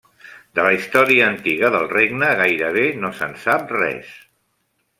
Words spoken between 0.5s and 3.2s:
De la història antiga del regne gairebé no